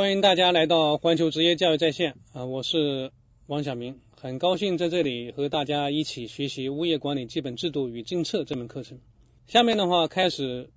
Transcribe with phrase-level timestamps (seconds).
[0.00, 3.10] 欢迎大家来到环球职业教育在线啊，我是
[3.46, 8.98] 王晓明，很高兴在这里和大家一起学习物业管理基本制度与政策这门课程。
[9.46, 10.70] 下面的话开始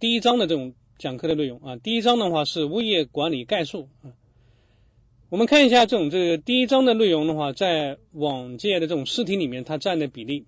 [0.00, 4.16] 第一章的这种讲课的内容啊，第一章的话是物业管理概述啊。
[5.28, 10.46] 我们看一下这种这个第一章的内容的话，在往届的这种试题里面它占的比例。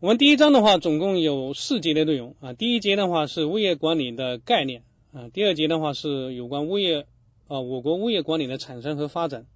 [0.00, 4.82] 我们第一章的话总共有四节的内容啊，第一节的话是物业管理的概念。
[5.16, 7.06] 啊，第二节的话是有关物业
[7.48, 9.46] 啊，我国物业管理的产生和发展。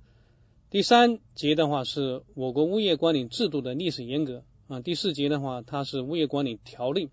[0.70, 4.80] 第三节的话是我国物业管理制度的历史沿革啊。
[4.80, 7.10] 第四节的话，它是物业管理条例。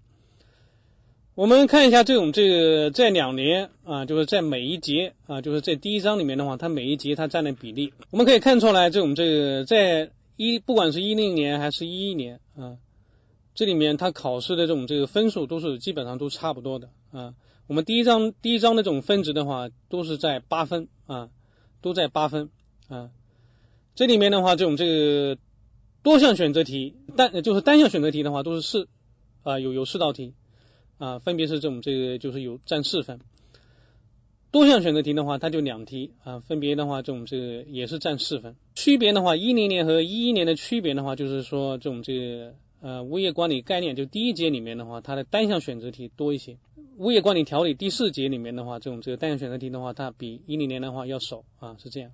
[1.35, 12.77] 我们看一下这种这个在两年啊，就是在每一节啊，就是在第一章里面的话，它每一节它占的比例，我们可以看出来，这种这个在一不管是一零年还是一一年啊。
[13.53, 17.33] 这里面它考试的这种这个分数都是基本上都差不多的啊。
[17.67, 21.29] 我们第一章第一章的这种分值的话，都是在八分啊，
[21.81, 22.49] 都在八分
[22.87, 23.11] 啊。
[23.93, 25.37] 这里面的话，这种这个
[26.01, 28.87] 多项选择题单就是单项选择题的话，都是四
[29.43, 30.33] 啊，有有四道题
[30.97, 33.19] 啊，分别是这种这个就是有占四分。
[34.49, 38.55] 多项选择题的话，它就两题啊，分别的话这种这个也是占四分。
[38.75, 42.55] 区别的话，一零年和一一年的区别的话，就是说这种这个。
[42.79, 46.59] 呃，物业管理概念就第一节里面的话，它的单项选择题多一些。
[46.97, 52.11] 物业管理条例第四节里面的话，这种这个单项选择题的话，它比一零年的话要少啊，是这样。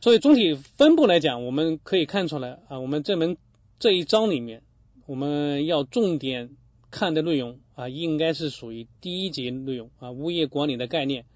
[0.00, 3.36] 所以总体分布来讲，我们可以看出来啊，我们这门
[3.78, 4.62] 这一章里面，
[5.04, 6.56] 我们要重点
[6.90, 11.26] 看的内容啊，应该是属于第一节内容啊，物业管理的概念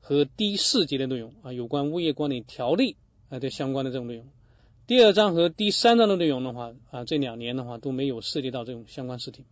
[0.00, 2.96] 和第四节的内容啊，有关物业管理条例
[3.28, 4.26] 啊的相关的这种内容。
[4.88, 9.44] 第二章和第三章的内容的话啊，这两年的话都没有涉及到这种相关试题。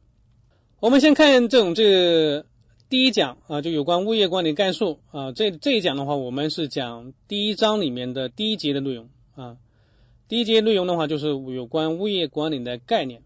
[0.81, 2.47] 我们先看这种这个
[2.95, 5.33] 第一讲啊，就有关物业管理概述啊。
[5.33, 9.57] 这这一讲的话，我们是讲第一章里面的第一节的内容啊。
[10.29, 13.25] 第一节内容的话，就是有关物业管理的概念。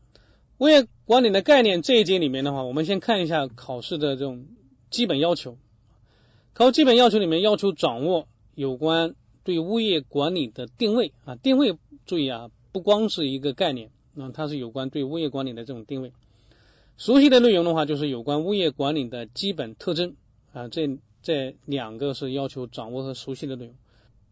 [0.56, 4.46] 物业管理的概念这一节里面的话，我们先看一下考试的这种
[4.88, 5.58] 基本要求。
[6.54, 11.76] 考基本要求里面要求掌握有关对物业管理的定位啊，定位。
[12.06, 16.14] 注意啊，不光是一个概念，那它是有关对物业管理的这种定位。
[16.98, 20.16] 熟悉的内容的话，就是有关物业管理的基本特征
[20.52, 23.74] 啊，这这两个是要求掌握和熟悉的内容。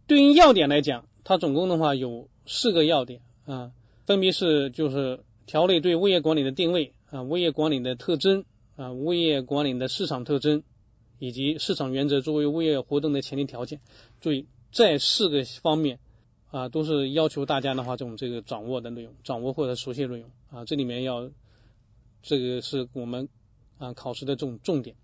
[0.09, 3.71] 对应要点来讲，它总共的话有四个要点啊，
[4.05, 8.45] 分别是就是条例对物业管理的定位啊，物业管理的特征
[8.75, 10.65] 啊，物业管理的市场特征
[11.19, 13.81] 以及市场原则作为物业活动的前提条件。
[14.21, 15.99] 注意这四个方面。
[16.49, 21.29] 啊，都是要求大家的话，这种这个掌握的内容，掌握或者熟悉的内容啊，这里面要
[22.27, 23.29] 这个是我们
[23.79, 24.97] 啊考试的这种重点。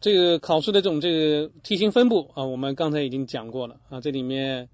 [0.00, 4.00] 这个考试的这种这个题型分布啊，我们刚才已经讲过了啊。
[4.00, 4.70] 这里面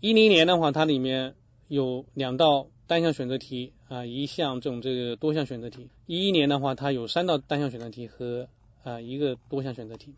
[0.00, 1.34] 一零年的话，它里面
[1.66, 5.88] 有两道单项选择题啊，一项这种这个多项选择题。
[6.06, 8.48] 一一年的话，它有三道单项选择题和
[8.84, 10.14] 啊一个多项选择题。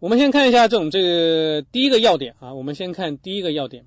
[0.00, 3.84] 我们先看一下这种这个第一个要点啊，我们先看第一个要点。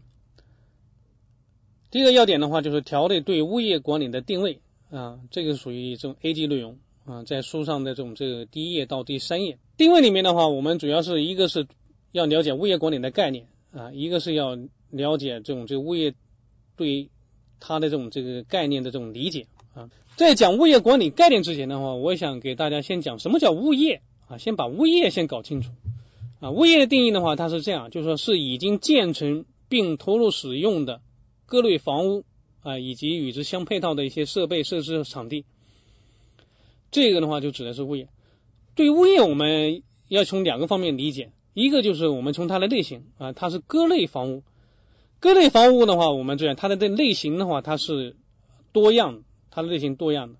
[1.89, 9.57] 第一个要点的话，就是条例对物业管理的定位啊，这个属于这种 A 级内容啊，在书上的这种这个第一页到第三页。
[9.75, 11.67] 定位里面的话，我们主要是一个是
[12.11, 14.57] 要了解物业管理的概念啊，一个是要
[14.89, 16.13] 了解这种这个物业
[16.75, 17.09] 对
[17.59, 19.89] 它的这种这个概念的这种理解啊。
[20.15, 25.69] 在讲物业管理概念之前的话，我想给大家先讲什么叫物业啊，先把物业先搞清楚。
[26.39, 31.01] 啊，物业的定义的话，它是这样，就是说是已经建成并投入使用的
[31.45, 32.23] 各类房屋
[32.61, 35.45] 啊，以及与之相配套的一些设备、设施、场地。
[36.91, 38.07] 这个的话就指的是物业。
[38.75, 44.43] 对物业，我们要从两个方面理解，一个就是我们从它的类型啊，它是各类房屋。
[45.19, 48.15] 各类房屋的话，我们这样，它的这类型的话，它是
[48.71, 50.39] 多样，它的类型多样的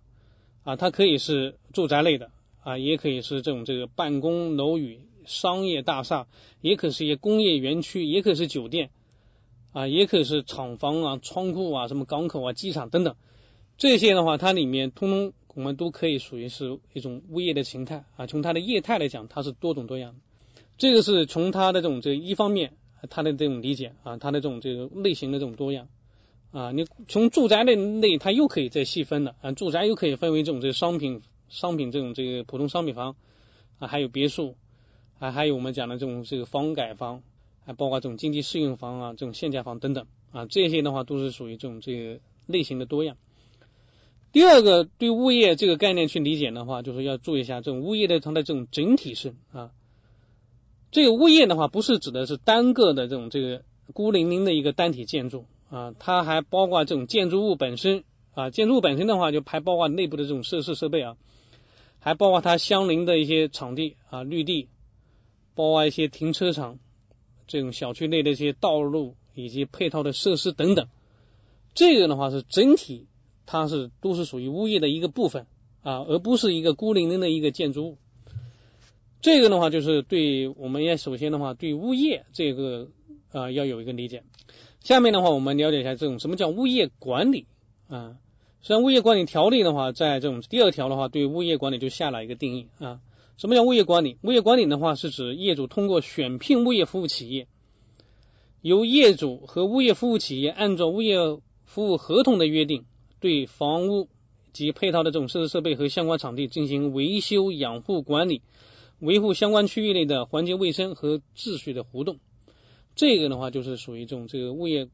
[0.64, 2.32] 啊，它可以是住宅类的
[2.64, 5.00] 啊，也可以是这种这个办公楼宇。
[5.26, 6.26] 商业大厦
[6.62, 8.92] 也可是一些工业园区，也可是酒店
[9.78, 13.16] 啊，也可以是厂房啊、仓库啊、什么港口啊、机场等等。
[13.78, 18.26] 这些的话，它里面通通我们都可以属于是一种物业的形态啊。
[18.26, 20.20] 从它的业态来讲，它是多种多样的。
[20.80, 22.74] 这个是从它的这种这一方面，
[23.12, 25.90] 它的这种理解啊，它的这种这个类型的这种多样
[26.52, 26.72] 啊。
[26.72, 29.52] 你从住宅的类，它又可以再细分的啊。
[29.52, 33.16] 住宅又可以分为这种这个商品商品这种这个普通商品房
[33.78, 34.56] 啊，还有别墅。
[35.20, 37.22] 还还有我们讲的这种这个房改房，
[37.68, 43.18] 还包括这种经济适用房啊，这种限价房等等啊，这些的话都是属于这种这个类型的多样。
[44.32, 49.72] 第二个，对物业这个概念去理解的话，就是要注意一下这种物业的它的这种整体性啊。
[50.92, 61.18] 这个物业的话，不是指的是单个的这种这个孤零零的一个单体建筑啊，它还包括这种建筑物本身啊，建筑物本身的话就还包括内部的这种设施设备啊，
[62.00, 64.70] 还包括它相邻的一些场地啊，绿地，
[65.54, 66.80] 包括一些停车场，
[67.48, 70.88] 这种小区内的一些道路以及配套的设施等等。
[71.74, 73.08] 这个的话是整体。
[73.50, 75.48] 它是都是属于物业的一个部分
[75.82, 77.98] 啊，而不是一个孤零零的一个建筑物。
[79.22, 82.90] 这个的话，就是对我们要首先的话，对物业这个
[83.32, 84.24] 啊要有一个理解。
[84.82, 87.46] 下面的话，我们了解一下这种什么叫物业管理
[87.88, 88.18] 啊。
[88.60, 93.00] 实际上，物业管理条例的话，在这种第二条的话，对物业管理就下了一个定义啊。
[93.38, 94.18] 什么叫物业管理？
[94.24, 97.48] 物业管理的话，是指业主通过选聘物业服务企业，
[98.62, 101.18] 由业主和物业服务企业按照物业
[101.64, 102.86] 服务合同的约定。
[103.20, 104.10] 对房屋
[104.54, 108.44] 及配套的这种设施设备和相关场地进行维修、养护、管理，
[109.00, 112.20] 维护相关区域内的环境卫生和秩序的活动。
[112.96, 114.90] 这个的话就是属于这种这个物业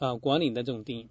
[0.00, 1.06] 啊管理的这种定义。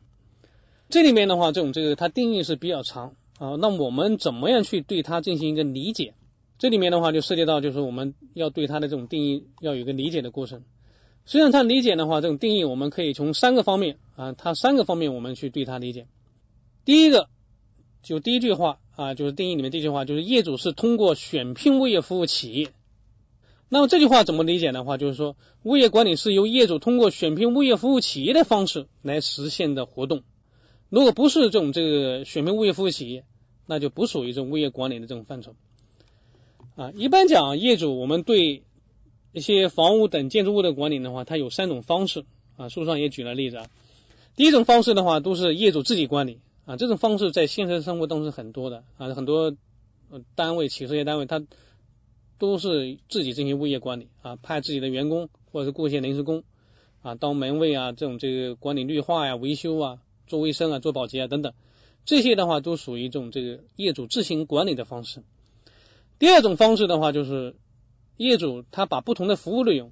[0.90, 3.56] 这里面的话，这种这个它定义是比较长啊。
[3.56, 6.16] 那我们怎么样去对它进行一个理解？
[6.57, 10.63] 这里面的话就涉及到就是我们要对它的这种定义要有一个理解的过程。
[11.25, 16.07] 实际上，它理解的话，这种定义我们可以从三个方面啊，它三个方面我们去对它理解。
[16.86, 17.30] 第一个，
[18.04, 22.69] 就第一句话啊，就是定义里面第一句话，就是业主是通过选聘物业服务企业。
[23.68, 30.22] 那么这句话怎么理解的话，就是说物业管理是由业主通过选聘物业服务企业的方式来实现的活动。
[30.90, 33.25] 如果不是这种这个选聘物业服务企业，
[33.66, 35.56] 那就不属于这种物业管理的这种范畴。
[36.75, 38.63] 啊，一般讲业主，我们对
[39.31, 42.25] 一些房屋等建筑物的管理的话，它有三种方式
[42.57, 43.68] 啊，书上也举了例子啊。
[44.36, 46.39] 第一种方式的话，都是业主自己管理。
[46.66, 49.56] 啊，这种方式在现实生活当中是很多的啊，很多
[50.33, 51.42] 单位、企事业单位，他
[52.39, 56.44] 都是自己进行物业管理啊，派自己的员工或者是雇一些临时工
[57.04, 61.54] 啊，当门卫啊，这种这个管理绿化呀、维修啊、做卫生啊、做保洁啊等等，
[62.04, 65.21] 这些的话都属于这种这个业主自行管理的方式。
[66.19, 67.56] 第二种方式的话，就是
[68.17, 69.91] 业主他把不同的服务内容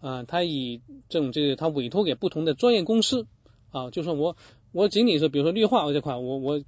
[0.00, 3.26] 啊，他以这种这个他委托给不同的专业公司
[3.70, 4.36] 啊，就说我。
[4.70, 6.62] 我仅仅是比如说绿化这块，我我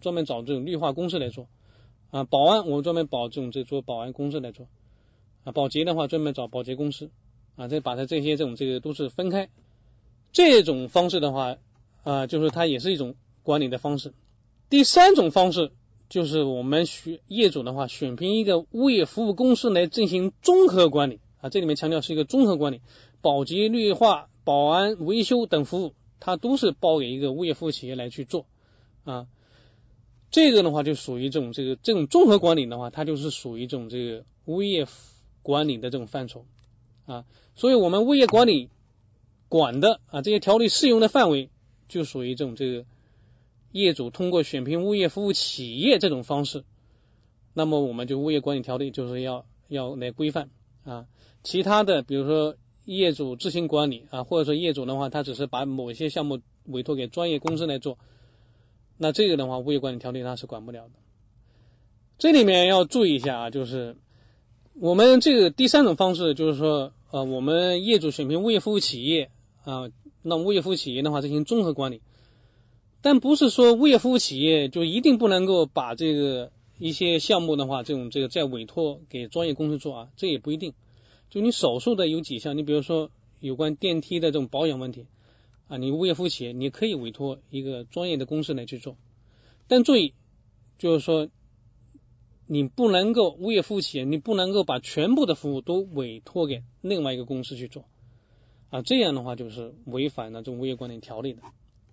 [0.00, 1.48] 专门找这种绿化公司来做
[2.12, 4.68] 啊，保安我专门保这种这做保安公司来做
[5.42, 7.10] 啊，保洁的话专门找保洁公司
[7.56, 9.50] 啊，再把它这些这种这个都是分开，
[10.30, 11.56] 这种方式的话
[12.04, 14.14] 啊，就是它也是一种管理的方式。
[14.68, 15.72] 第三种方式
[16.10, 22.82] 就是我们选业主的话，选聘一个物业服务公司来进行综合管理啊，这里面强调是一个综合管理，
[23.22, 25.94] 保洁、绿化、保安、维修等服务。
[26.22, 28.44] 它都是包给一个物业服务企业来去做
[29.04, 29.26] 啊，
[30.30, 34.86] 这个的话就属于这种这个这种综合管理的话，它就是属于这种这个物业
[35.40, 36.44] 管理的这种范畴
[37.06, 37.24] 啊，
[37.54, 38.68] 所以我们物业管理
[39.48, 41.48] 管的啊这些条例适用的范围
[41.88, 42.84] 就属于这种这个
[43.72, 46.64] 业主通过选聘物业服务企业这种方式，
[47.54, 50.50] 那么我们就物业管理条例就是要要来规范
[50.84, 51.06] 啊，
[51.42, 52.56] 其他的比如说。
[52.86, 57.98] 业主自行管理啊，或者说业主的话，他只是把某些项目委托给专业公司来做，
[58.96, 60.94] 那这个的话，物业管理条例它是管不了的。
[62.18, 63.96] 这里面要注意一下啊，就是
[64.74, 69.30] 我们这个第三种方式，就是说呃，我们业主选聘物业服务企业
[69.62, 69.90] 啊，
[70.22, 72.02] 那物业服务企业的话进行综合管理，
[73.02, 80.74] 但不是说物业服务企业就一定不能够把这个一些项目的话，这种这个再委托给专业公司做啊，这也不一定。
[81.30, 85.06] 就你少数的有几项，你比如说有关电梯的这种保养问题
[85.68, 88.96] 啊，你物业服务企业你可以委托一个专业的公司来去做，
[89.66, 90.12] 但注意，
[90.78, 91.28] 就是说
[92.46, 97.84] 你不能够物业服务企业你不能够把全部的服务都委托给另外一个公司去做
[98.68, 101.42] 啊，这样的话就是违反了这种物业管理条例的。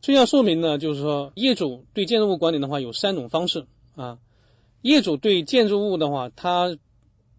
[0.08, 4.20] 这要说明呢，就是说业主对建筑物管理的话有三种方式啊，
[4.82, 6.78] 业主对建筑物的话他。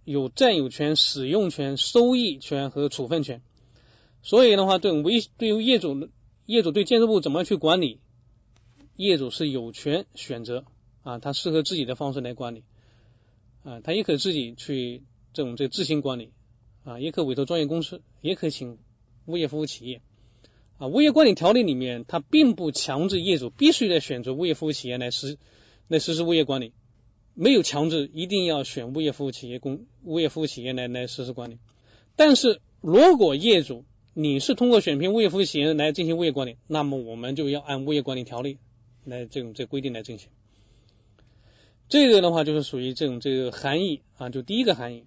[0.04, 3.42] 有占有权、使用权、收益权和处分权，
[4.22, 6.08] 所以的话，对维对于业主，
[6.46, 8.00] 业主对建筑物怎么去管理，
[8.96, 10.64] 业主是有权选择
[11.02, 12.64] 啊，他适合自己的方式来管理
[13.64, 15.02] 啊，他也可以自己去
[15.34, 16.32] 这种这自行管理
[16.84, 18.78] 啊，也可委托专业公司，也可以请
[19.26, 20.00] 物业服务企业
[20.78, 20.86] 啊。
[20.86, 25.36] 物业管理条例里面，它并不强制业主必须得选择物业服务企业来实
[25.86, 26.72] 来实施物业管理。
[27.34, 31.58] 没有强制一定要选物业服务企业公物业服务企业来来实施管理，
[32.16, 38.58] 但是如果业主你是通过选聘物业服务企业来进行物业管理，那么我们就要按物业管理条例
[39.04, 40.30] 来这种这规定来进行。
[41.88, 45.04] 这个的话就是属于这种这个含义啊，就第一个含义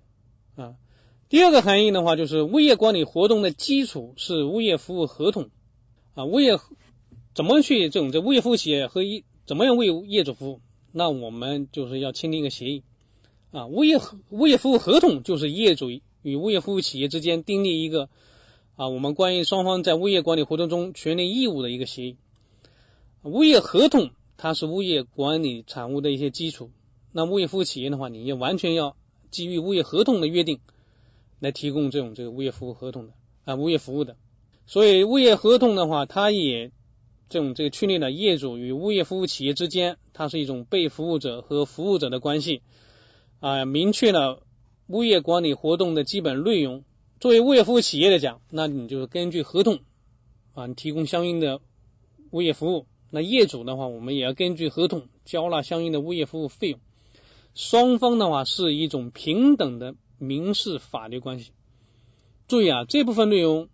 [0.56, 0.76] 啊。
[1.28, 5.50] 第二个含义的话就是物业管理活动的基础是物业服务合同
[6.14, 6.60] 啊，物业
[7.34, 10.62] 怎么去这种这物业服务企业和一怎么样为业主服务？
[10.92, 12.84] 那我们就是要签订一个协议
[13.52, 13.98] 啊，物业
[14.30, 15.90] 物业服务合同就是业主
[16.22, 18.10] 与物业服务企业之间订立一个
[18.76, 22.18] 啊，我们关于双方在物业管理活动中权利义务的一个协议。
[23.24, 26.72] 物业合同它是物业管理产物的一些基础，
[27.14, 28.98] 那物业服务企业的话，你也完全要
[29.30, 30.60] 基于物业合同的约定
[31.40, 33.14] 来提供这种这个物业服务合同的
[33.46, 34.18] 啊，物业服务的。
[34.72, 36.72] 所以物业合同的话，它也。
[37.28, 42.62] 这种这个确立了业主与物业服务企业之间，它是一种被服务者和服务者的关系
[43.42, 44.44] 啊，明确了
[44.88, 46.86] 物业管理活动的基本内容。
[47.20, 49.80] 作为物业服务企业来讲，那你就是根据合同
[50.54, 51.60] 啊，你提供相应的
[52.30, 52.86] 物业服务。
[53.10, 56.80] 那业主的话，我们也要根据合同交纳相应的物业服务费用。
[57.56, 61.52] 双方的话是一种平等的民事法律关系。
[62.48, 63.68] 注意啊，这部分内容。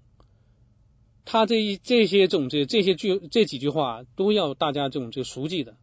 [1.30, 5.76] 他这一这些这种这这些句这几句话都要大家这种这熟记的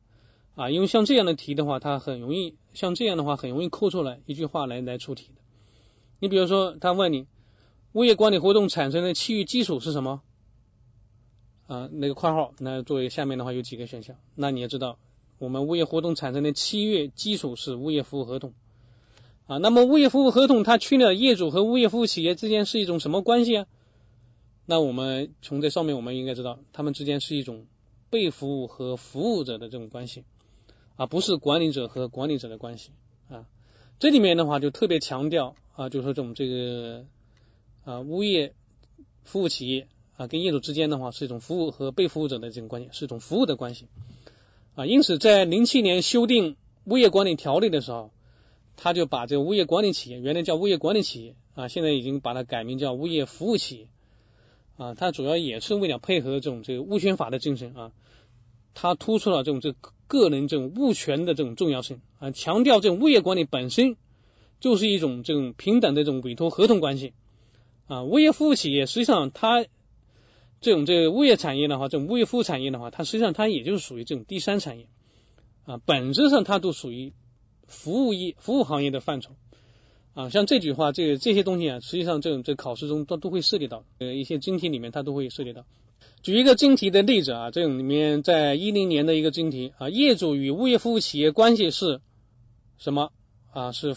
[0.54, 5.42] 啊，因为像这样的题的话，它很容易像这样的话很容易抠出来一句话来来出题的。
[6.18, 7.26] 你比如说，他问你
[7.92, 10.22] 物业管理活动产生的契约基础是什么
[11.66, 11.90] 啊？
[11.92, 14.98] 那个括号，那作为下面的话有几个选项，那你也知道，
[15.38, 18.54] 我们物业活动产生的契约基础是物业服务合同
[19.46, 19.58] 啊。
[19.58, 23.66] 那么物业服务合同它确立了业主和物业服务企业之间是一种什么关系啊？
[24.66, 27.66] 那我们从这上面我们应该知道，他们之间是一种
[28.08, 30.24] 被服务和服务者的这种关系，
[30.96, 32.90] 啊，不是管理者和管理者的关系
[33.28, 33.46] 啊。
[33.98, 37.04] 这里面的话就特别强调啊，就是说这种这个
[37.84, 38.54] 啊物业
[39.22, 43.88] 服务企业啊跟业主之间的话是一种服务和被服务者的这种关系，是一种服务的关系
[44.74, 44.86] 啊。
[44.86, 48.10] 因此，在零七年修订物业管理条例的时候，
[48.76, 53.88] 他就把这个物业管理企业原来叫物业管理企业啊，现在已经把它改名叫物业服务企业。
[54.76, 57.92] 啊，它主要也是为了配合这种这个物权法的精神啊，
[58.74, 63.96] 它突出了这种这个个人这种物权的这种重要性啊，强调这种物业管理本身
[64.60, 67.12] 就是一种这种平等的这种委托合同关系
[67.86, 69.64] 啊，物业服务企业实际上它
[70.60, 74.88] 这种这个物业产业的话，这种物业服务产业的话，它实际上它也就是属于这种第三产业
[75.66, 77.12] 啊，本质上它都属于
[77.66, 79.36] 服务业服务行业的范畴。
[80.14, 85.66] 啊，像这句话，这个这些东西啊，实际上这种这考试中都都会涉及到，呃，一些真题里面它都会涉及到。
[86.22, 92.00] 举一个真题的例子啊，这种里面在一零年的一个真题啊，业主与物业服务企业关系是
[92.78, 93.10] 什么
[93.52, 93.72] 啊？
[93.72, 93.96] 是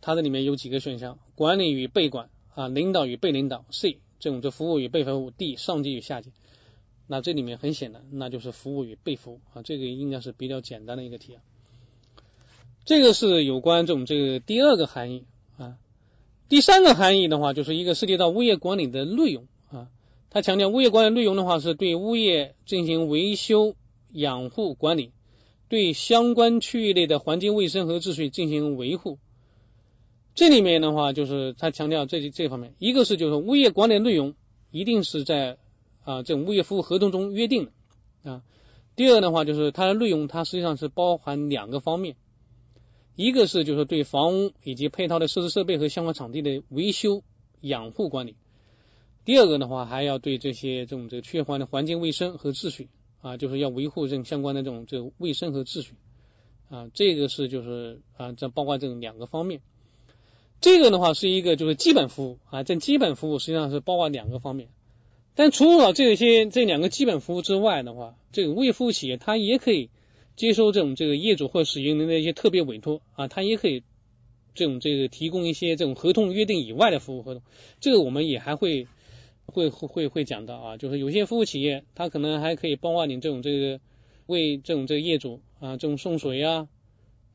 [0.00, 6.32] 它的里面有几个选项：管理与被管啊，领导与被领导，C 这种这服务与被服务，D 上级与下级。
[7.06, 11.42] 那这里面很显然，那就是服务与被服务啊，这个应该是比较简单的一个题啊。
[12.84, 15.24] 这个是有关这种这个第二个含义。
[16.48, 19.88] 第三个含义的话，就是一个涉及到物业管理的内容啊。
[20.30, 23.74] 他强调物业管理内容的话，是对物业进行维修、
[24.12, 25.12] 养护、管理，
[25.68, 29.18] 对相关区域内的环境卫生和秩序进行维护。
[30.34, 34.34] 这里面的话，就是他强调这这方面，一个是就是物业管理内容
[34.70, 35.56] 一定是在
[36.04, 37.64] 啊这种物业服务合同中约定
[38.22, 38.42] 的啊。
[38.94, 42.16] 第二的话，就是它的内容，它实际上是包含两个方面。
[43.16, 47.24] 一个是就是对房屋以及配套的设施设备和相关场地的维修
[47.62, 48.36] 养护管理，
[49.24, 52.90] 第二个的话还要对这些这种这个区域环的环境卫生和秩序
[53.22, 55.94] 啊，就是要维护这种相关的这种这个卫生和秩序。
[56.68, 59.60] 啊，这个是就是啊这包括这种两个方面，
[60.60, 64.68] 这个的话是一个就是基本服务啊，这基本服务实际上是包括两个方面，
[65.34, 69.88] 但除了这些这两个基本服务之外的话，这个物业服务企业它也可以。
[70.36, 73.82] 接收这种这个业主或使用人的一些特别委托啊，他也可以
[74.54, 77.42] 这种这个提供一些这种合同约定以外的服务合同，
[77.80, 78.86] 这个我们也还会
[79.46, 83.80] 会会会讲到啊，就是有些服务企业他可能还可以包括你这种这个
[84.26, 86.68] 为这种这个业主啊这种送水啊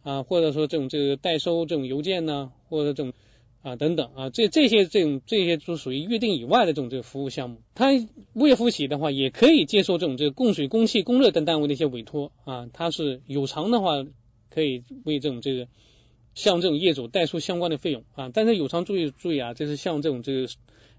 [0.04, 3.14] 啊，或者说这种这个代收这种邮件呢，或者这种。
[3.64, 7.62] 啊，等等啊，这这些这种这些都属于约定以外的这种这个服务项目。
[7.76, 7.92] 它
[8.34, 12.68] 物业服务企业的话，也可以接受这种这个供水、供气、供热等单位的一些委托啊。
[12.74, 14.04] 它是有偿的话，
[14.50, 15.68] 可以为这种这个
[16.34, 18.32] 向这种业主代收相关的费用啊。
[18.34, 20.48] 但是有偿注意注意啊，这是向这种这个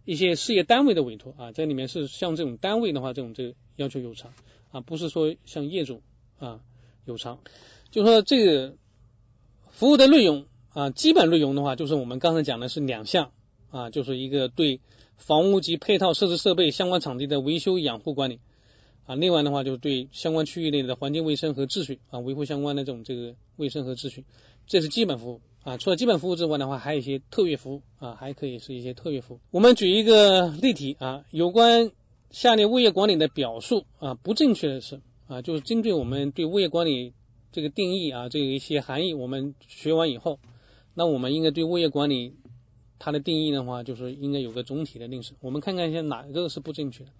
[0.04, 4.32] 一些事业单位的委托啊，在里面是像这种单位的话，这种这个要求有偿
[4.70, 6.00] 啊，不是说像业主
[6.38, 6.60] 啊
[7.06, 7.40] 有偿。
[7.90, 8.76] 就说这个
[9.72, 10.46] 服务的内容。
[10.72, 13.30] 啊，基本内容的话，就是我们刚才讲的是两项
[13.70, 14.80] 啊，就是一个对
[15.16, 18.40] 房屋及配套设施设备相关场地的维修养护管理
[19.06, 24.24] 啊，另外的话就是对相关区域内的环境卫生和秩序啊，维护相关的这种这个卫生和秩序，
[24.66, 25.76] 这是基本服务啊。
[25.76, 29.40] 除了基本服务之外的话，还有一些特约服务啊，还可以是一些特约服务。
[29.50, 31.90] 我们举一个例题啊，有关
[32.30, 37.12] 下列物业管理的表述啊不正确的是啊，就是针对我们对物业管理
[37.52, 40.38] 这个定义啊，这个一些含义我们学完以后，
[40.94, 42.34] 那我们应该对物业管理
[42.98, 45.34] 它的定义的话，就是应该有个总体的认识。
[45.40, 47.10] 我们看看一下哪个是不正确的。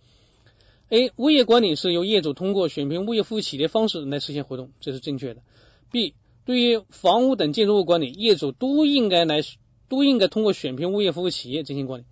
[0.91, 1.11] A.
[1.17, 5.43] 物业管理是由业主通过选聘物业服务企业的方式来实现活动，这是正确的。
[5.91, 6.15] B.
[6.45, 9.41] 对于房屋等建筑物管理，业主都应该来
[9.89, 12.05] 都应该通过选聘物业服务企业进行管理。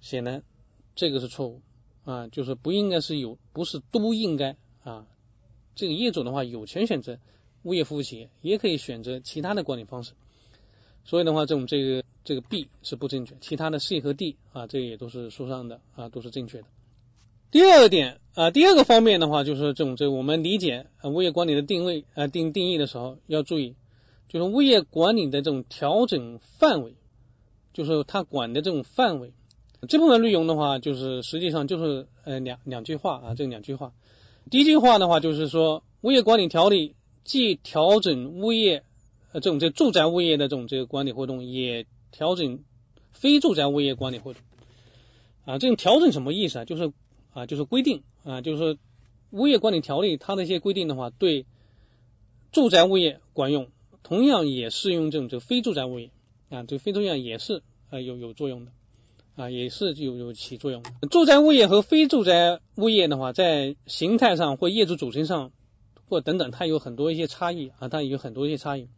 [0.00, 0.42] 显然
[0.94, 1.60] 这个是错误
[2.04, 5.06] 啊，就是不应该是有，不是都应该啊。
[5.74, 7.18] 这个业主的话有权选择
[7.62, 10.12] 物业服务企业，也可以选择其他的管理方式。
[11.04, 16.64] 所以的话，这种这个这个 B 是不正确，其他的 C 和 D 啊，这也都是书上的啊，都是正确的。
[17.50, 23.74] 第二点啊，第二个方面的话，就是这种这我们理解啊物业管理的定位啊定定义的时候要注意，
[24.28, 26.94] 就是物业管理的这种调整范围，
[27.74, 29.32] 就是它管的这种范围。
[29.88, 33.92] 这部分内容的话，就是实际上就是呃两两句话啊，这两句话。
[34.50, 36.94] 第一句话的话就是说，物业管理条例
[37.24, 38.84] 既调整物业
[39.32, 42.60] 呃这种这住宅物业的这种这个管理活动，也调整
[43.12, 44.42] 非住宅物业管理活动
[45.44, 45.58] 啊。
[45.58, 46.64] 这种调整什么意思啊？
[46.64, 46.92] 就是。
[47.34, 48.76] 啊，就是规定啊，就是说
[49.30, 51.46] 物业管理条例它的一些规定的话，对
[52.50, 53.68] 住宅物业管用，
[54.02, 56.10] 同样也适用这种这非住宅物业
[56.50, 58.72] 啊，这个非住宅也是啊有有作用的
[59.34, 60.90] 啊，也是有有起作用的。
[61.10, 65.52] 住宅物业和非住宅物业的话，在形态上或业主组成上
[66.10, 68.88] 或等等，它有很多一些差异啊，它有很多一些差异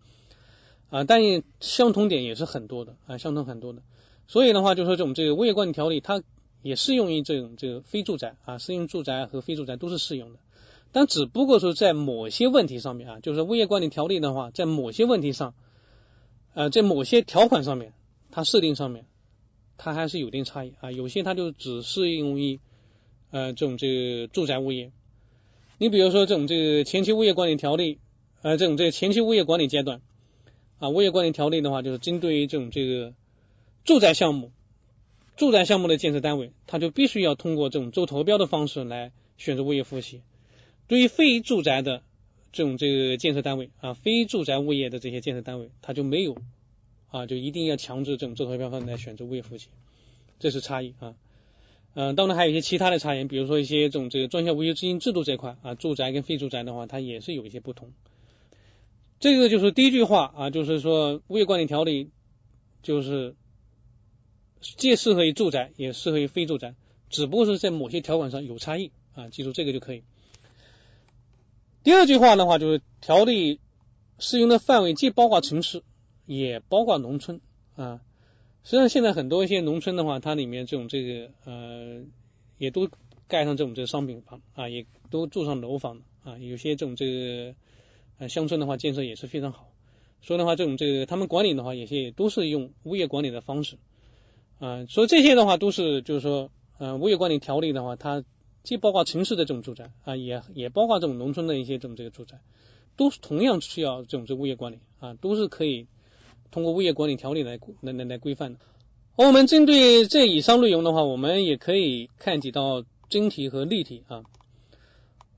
[0.94, 1.20] 啊，但
[1.60, 3.82] 相同点也是很多的啊，相同很多的。
[4.28, 6.22] 所以的话，就说这种这个物业管理条例它。
[6.62, 10.38] 也适用于这种这个非住宅啊，适用住宅和非住宅都是适用的，
[10.92, 15.52] 但只不过说在某些问题上面啊，就是物业管理条例的话，在某些问题上，
[16.54, 17.92] 呃，在某些条款上面，
[18.30, 19.04] 它设定上面，
[19.76, 22.60] 它还是有一定差异啊，有些它就只适用于
[23.30, 24.90] 呃这种这个住宅物业，
[25.76, 27.98] 你比如说这种这个前期物业管理条例，
[28.40, 30.00] 呃，这种这个前期物业管理阶段
[30.78, 33.14] 啊，物业管理条例的话，就是针对于这种这个
[33.84, 34.50] 住宅项目。
[35.36, 40.22] 住宅项目的建设单位，他就必须要通过这种招投标的方式来选择物业服务企业。
[40.86, 42.02] 对于非住宅的
[42.52, 46.36] 这种这个建设单位啊，非住宅物业的这些建设单位，他就没有
[47.10, 49.72] 啊，就一定要强制这种招投标方式来选择物业服务企业，
[50.38, 51.14] 这是差异啊。
[51.94, 57.90] 嗯，当然还有一些其他的差异，比如说一些这种这个专项维修资金制度这块啊，住宅跟非住宅的话，它也是有一些不同。
[59.24, 62.10] 这个就是第一句话啊，就是说物业管理条例
[62.82, 63.34] 就是。
[64.78, 66.74] 既适合于住宅，也适合于非住宅，
[67.10, 70.02] 只不过是在某些条款上有差异啊，记住这个就可以。
[71.82, 73.60] 第二句话的话，就是条例
[74.18, 75.82] 适用的范围既包括城市，
[76.24, 77.42] 也包括农村
[77.76, 78.00] 啊。
[78.62, 82.02] 实际上，现在很多一些农村的话，它里面这种这个呃，
[82.56, 82.88] 也都
[83.28, 86.38] 盖上这种这个商品房啊，也都住上楼房啊。
[86.38, 87.54] 有些这种这个
[88.18, 89.68] 呃乡村的话，建设也是非常好。
[90.22, 93.76] 所以的话，这种这个他们管理的话，有些都是用物业管理的方式。
[94.58, 98.24] 啊，所以这些的话都是，就是说，呃，物业管理条例的话，它
[98.62, 102.40] 既包括城市的这种住宅啊，也也包括这种农村的一些这种这个住宅，
[102.96, 105.88] 都是同样需要这种这物业管理啊，都是可以
[106.50, 108.60] 通过物业管理条例来来来来规范的。
[109.16, 114.22] 我们针对这以上内容的话，我们也可以看几道真题和例题啊。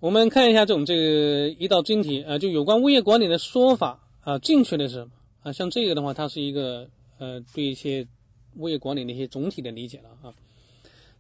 [0.07, 5.11] 我们看一下这种这个一道真题啊，就有关物业管理的说法啊，正确的是什么
[5.42, 5.53] 啊？
[5.53, 6.88] 像这个的话，它是一个
[7.19, 8.07] 呃对一些。
[8.55, 10.35] 物业管理的一些总体的理解了啊，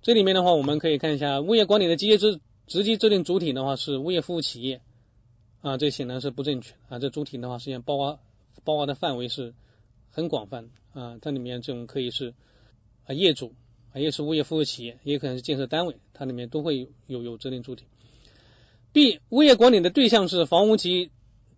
[0.02, 4.80] 这里面的话，我们可以看一下物业管理的直接制直接制定主体的话是物业服务企业
[5.60, 6.98] 啊，这显然是不正确啊。
[6.98, 8.20] 这主体的话，实际上包括
[8.64, 9.52] 包括的范围是
[10.10, 12.32] 很广泛啊，这里面这种可以是
[13.04, 13.52] 啊业主
[13.92, 17.84] 啊，也是物业服务企业，也可能是建设单位，它里面都会有有制定主体。
[18.96, 21.10] B 物业管理的对象是房屋及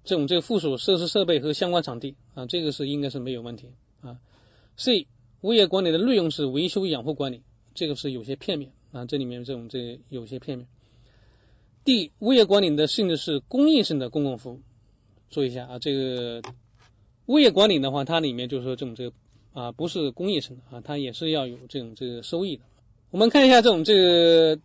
[0.02, 3.68] 这种这个附属设施设备和相关场地啊，这个是应该是没有问题
[4.00, 4.18] 啊。
[4.76, 5.06] C
[5.42, 7.42] 物业管理的内容是维修养护管理，
[7.74, 10.66] 这个是有些片面啊，这里面这种这有些片面。
[11.84, 14.60] D 物业管理的性质是公益性的公共服务，
[15.30, 16.42] 注意一下啊，这个
[17.26, 19.12] 物业管理的话，它里面就是说这种这个
[19.52, 22.64] 啊不是公益性的啊，它也是要有这种这个收益的。
[23.12, 24.60] 我们看一下这种这个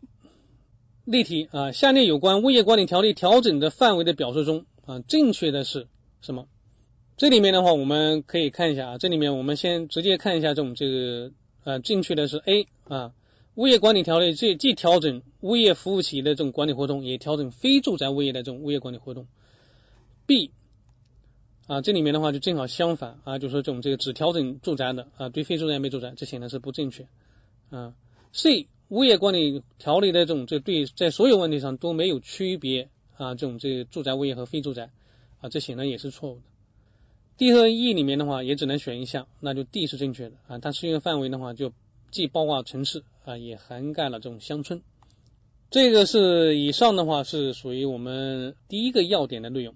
[1.05, 5.87] 例题啊，下列有关物业管理条例调整的范围的表述中啊，正确的是
[6.21, 6.47] 什么？
[7.17, 11.31] 这里面的话，我们可以看一下啊，这里面我们先直接看一下这种这个
[11.65, 13.13] 呃，正确的是 A 啊，
[13.55, 19.27] 物业管理条例既既调整物业服务企业的这种管理活动，也调整非住宅物业的这种物业管理活动。
[20.25, 20.51] B
[21.67, 27.07] 啊，这里面的话就正好相反啊，就说这种这个只调整住宅的啊，对非住宅没住宅，这显然是不正确
[27.69, 27.93] 啊。
[28.31, 34.91] C 物业管理条例的这种这对在所有问题上都没有区别啊，这种这住宅物业和非住宅
[35.41, 36.41] 啊，这显然也是错误的。
[37.35, 41.73] D 和 E 里面的话也只能选一项，那就 D 是正确的啊，它适用范围的话就
[42.11, 44.83] 既包括城市啊，也涵盖了这种乡村。
[45.71, 49.73] 这个是以上的话是属于我们第一个要点的内容。